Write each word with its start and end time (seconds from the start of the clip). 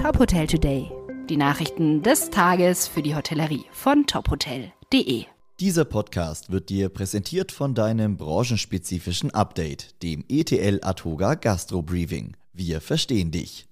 Top 0.00 0.18
Hotel 0.18 0.46
Today. 0.46 0.90
Die 1.28 1.36
Nachrichten 1.36 2.02
des 2.02 2.30
Tages 2.30 2.88
für 2.88 3.02
die 3.02 3.14
Hotellerie 3.14 3.66
von 3.70 4.06
tophotel.de. 4.06 5.26
Dieser 5.60 5.84
Podcast 5.84 6.50
wird 6.50 6.70
dir 6.70 6.88
präsentiert 6.88 7.52
von 7.52 7.74
deinem 7.74 8.16
branchenspezifischen 8.16 9.30
Update, 9.32 10.02
dem 10.02 10.24
ETL 10.30 10.80
Atoga 10.82 11.34
Gastro 11.34 11.82
Briefing. 11.82 12.34
Wir 12.54 12.80
verstehen 12.80 13.30
dich. 13.30 13.68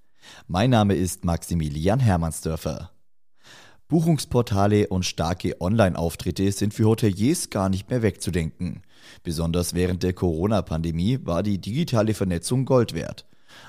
Mein 0.47 0.69
Name 0.69 0.97
ist 0.97 1.25
Maximilian 1.25 1.99
Hermannsdörfer. 1.99 2.91
Buchungsportale 3.89 4.89
und 4.89 5.07
starke 5.07 5.59
Online-Auftritte 5.63 6.53
sind 6.53 6.75
für 6.75 6.85
Hoteliers 6.85 7.49
gar 7.49 7.71
nicht 7.71 7.89
mehr 7.89 8.03
wegzudenken. 8.03 8.83
Besonders 9.23 9.73
während 9.73 10.03
der 10.03 10.13
Corona-Pandemie 10.13 11.21
war 11.25 11.43
die 11.43 11.57
digitale 11.57 12.13
Vernetzung 12.13 12.67
Gold 12.67 12.93
wert. 12.93 13.25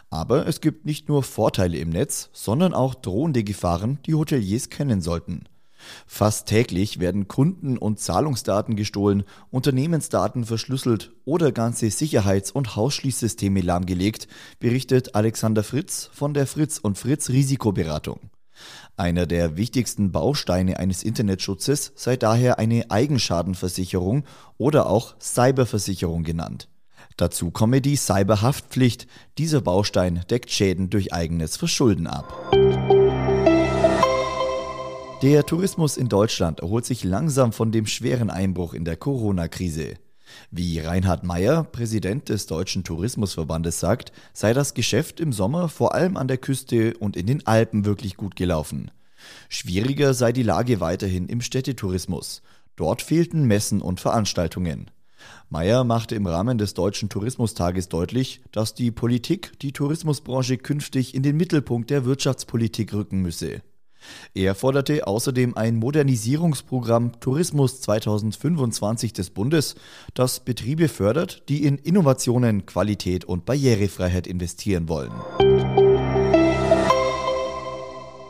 Aber 0.09 0.47
es 0.47 0.61
gibt 0.61 0.85
nicht 0.85 1.09
nur 1.09 1.23
Vorteile 1.23 1.77
im 1.77 1.89
Netz, 1.89 2.29
sondern 2.33 2.73
auch 2.73 2.95
drohende 2.95 3.43
Gefahren, 3.43 3.99
die 4.05 4.15
Hoteliers 4.15 4.69
kennen 4.69 5.01
sollten. 5.01 5.43
Fast 6.05 6.47
täglich 6.47 6.99
werden 6.99 7.27
Kunden- 7.27 7.77
und 7.77 7.99
Zahlungsdaten 7.99 8.75
gestohlen, 8.75 9.23
Unternehmensdaten 9.49 10.43
verschlüsselt 10.43 11.13
oder 11.25 11.51
ganze 11.51 11.89
Sicherheits- 11.89 12.51
und 12.51 12.75
Hausschließsysteme 12.75 13.61
lahmgelegt, 13.61 14.27
berichtet 14.59 15.15
Alexander 15.15 15.63
Fritz 15.63 16.09
von 16.13 16.33
der 16.33 16.47
Fritz 16.47 16.79
und 16.79 16.97
Fritz 16.97 17.29
Risikoberatung. 17.29 18.29
Einer 18.97 19.25
der 19.25 19.55
wichtigsten 19.55 20.11
Bausteine 20.11 20.79
eines 20.79 21.03
Internetschutzes 21.03 21.93
sei 21.95 22.17
daher 22.17 22.59
eine 22.59 22.91
Eigenschadenversicherung 22.91 24.25
oder 24.57 24.87
auch 24.87 25.15
Cyberversicherung 25.21 26.23
genannt. 26.23 26.67
Dazu 27.19 27.51
komme 27.51 27.81
die 27.81 27.97
Cyberhaftpflicht. 27.97 29.05
Dieser 29.37 29.59
Baustein 29.59 30.21
deckt 30.29 30.51
Schäden 30.51 30.89
durch 30.89 31.11
eigenes 31.11 31.57
Verschulden 31.57 32.07
ab. 32.07 32.53
Der 35.21 35.45
Tourismus 35.45 35.97
in 35.97 36.07
Deutschland 36.07 36.61
erholt 36.61 36.85
sich 36.85 37.03
langsam 37.03 37.51
von 37.51 37.73
dem 37.73 37.87
schweren 37.87 38.29
Einbruch 38.29 38.73
in 38.73 38.85
der 38.85 38.95
Corona-Krise. 38.95 39.95
Wie 40.49 40.79
Reinhard 40.79 41.25
Meyer, 41.25 41.65
Präsident 41.65 42.29
des 42.29 42.45
Deutschen 42.45 42.85
Tourismusverbandes, 42.85 43.81
sagt, 43.81 44.13
sei 44.31 44.53
das 44.53 44.73
Geschäft 44.73 45.19
im 45.19 45.33
Sommer 45.33 45.67
vor 45.67 45.93
allem 45.95 46.15
an 46.15 46.29
der 46.29 46.37
Küste 46.37 46.95
und 46.99 47.17
in 47.17 47.25
den 47.25 47.45
Alpen 47.45 47.83
wirklich 47.83 48.15
gut 48.15 48.37
gelaufen. 48.37 48.91
Schwieriger 49.49 50.13
sei 50.13 50.31
die 50.31 50.43
Lage 50.43 50.79
weiterhin 50.79 51.27
im 51.27 51.41
Städtetourismus. 51.41 52.43
Dort 52.77 53.01
fehlten 53.01 53.43
Messen 53.43 53.81
und 53.81 53.99
Veranstaltungen. 53.99 54.89
Meyer 55.49 55.83
machte 55.83 56.15
im 56.15 56.25
Rahmen 56.27 56.57
des 56.57 56.73
Deutschen 56.73 57.09
Tourismustages 57.09 57.89
deutlich, 57.89 58.41
dass 58.51 58.73
die 58.73 58.91
Politik 58.91 59.59
die 59.59 59.73
Tourismusbranche 59.73 60.57
künftig 60.57 61.15
in 61.15 61.23
den 61.23 61.37
Mittelpunkt 61.37 61.89
der 61.89 62.05
Wirtschaftspolitik 62.05 62.93
rücken 62.93 63.21
müsse. 63.21 63.61
Er 64.33 64.55
forderte 64.55 65.07
außerdem 65.07 65.57
ein 65.57 65.75
Modernisierungsprogramm 65.75 67.19
Tourismus 67.19 67.81
2025 67.81 69.13
des 69.13 69.29
Bundes, 69.29 69.75
das 70.13 70.39
Betriebe 70.39 70.87
fördert, 70.87 71.43
die 71.49 71.65
in 71.65 71.77
Innovationen, 71.77 72.65
Qualität 72.65 73.25
und 73.25 73.45
Barrierefreiheit 73.45 74.27
investieren 74.27 74.87
wollen. 74.87 75.11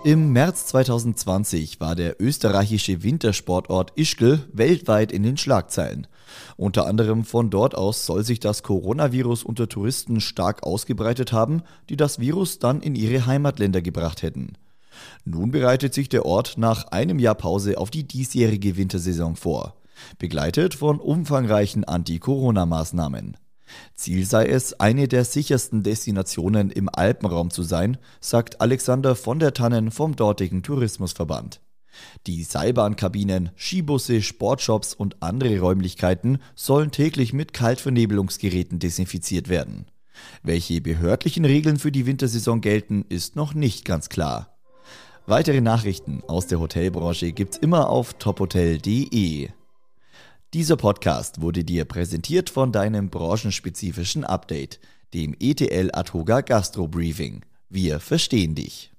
Im 0.05 0.31
März 0.31 0.67
2020 0.67 1.81
war 1.81 1.93
der 1.93 2.21
österreichische 2.21 3.03
Wintersportort 3.03 3.91
Ischgl 3.97 4.39
weltweit 4.53 5.11
in 5.11 5.23
den 5.23 5.35
Schlagzeilen. 5.35 6.07
Unter 6.55 6.87
anderem 6.87 7.25
von 7.25 7.49
dort 7.49 7.75
aus 7.75 8.05
soll 8.05 8.23
sich 8.23 8.39
das 8.39 8.63
Coronavirus 8.63 9.43
unter 9.43 9.67
Touristen 9.67 10.21
stark 10.21 10.63
ausgebreitet 10.63 11.33
haben, 11.33 11.63
die 11.89 11.97
das 11.97 12.17
Virus 12.17 12.59
dann 12.59 12.81
in 12.81 12.95
ihre 12.95 13.25
Heimatländer 13.25 13.81
gebracht 13.81 14.21
hätten. 14.21 14.53
Nun 15.25 15.51
bereitet 15.51 15.93
sich 15.93 16.07
der 16.07 16.25
Ort 16.25 16.57
nach 16.57 16.85
einem 16.85 17.19
Jahr 17.19 17.35
Pause 17.35 17.77
auf 17.77 17.91
die 17.91 18.07
diesjährige 18.07 18.77
Wintersaison 18.77 19.35
vor, 19.35 19.75
begleitet 20.17 20.75
von 20.75 21.01
umfangreichen 21.01 21.83
Anti-Corona-Maßnahmen. 21.83 23.35
Ziel 23.95 24.25
sei 24.25 24.47
es, 24.47 24.79
eine 24.79 25.07
der 25.07 25.25
sichersten 25.25 25.83
Destinationen 25.83 26.71
im 26.71 26.89
Alpenraum 26.91 27.49
zu 27.51 27.63
sein, 27.63 27.97
sagt 28.19 28.61
Alexander 28.61 29.15
von 29.15 29.39
der 29.39 29.53
Tannen 29.53 29.91
vom 29.91 30.15
dortigen 30.15 30.63
Tourismusverband. 30.63 31.61
Die 32.27 32.43
Seilbahnkabinen, 32.43 33.51
Skibusse, 33.55 34.21
Sportshops 34.21 34.93
und 34.93 35.21
andere 35.21 35.59
Räumlichkeiten 35.59 36.39
sollen 36.55 36.91
täglich 36.91 37.33
mit 37.33 37.53
Kaltvernebelungsgeräten 37.53 38.79
desinfiziert 38.79 39.49
werden. 39.49 39.85
Welche 40.43 40.81
behördlichen 40.81 41.45
Regeln 41.45 41.77
für 41.77 41.91
die 41.91 42.05
Wintersaison 42.05 42.61
gelten, 42.61 43.05
ist 43.07 43.35
noch 43.35 43.53
nicht 43.53 43.85
ganz 43.85 44.09
klar. 44.09 44.57
Weitere 45.25 45.61
Nachrichten 45.61 46.23
aus 46.27 46.47
der 46.47 46.59
Hotelbranche 46.59 47.31
gibt's 47.31 47.57
immer 47.57 47.89
auf 47.89 48.15
tophotel.de. 48.15 49.49
Dieser 50.55 50.77
Podcast 50.77 51.41
wurde 51.41 51.63
dir 51.63 51.85
präsentiert 51.85 52.49
von 52.49 52.71
deinem 52.71 53.11
branchenspezifischen 53.11 54.23
Update, 54.23 54.79
dem 55.13 55.35
ETL 55.39 55.91
Atoga 55.93 56.41
Gastro 56.41 56.87
Briefing. 56.87 57.45
Wir 57.69 57.99
verstehen 57.99 58.55
dich. 58.55 58.87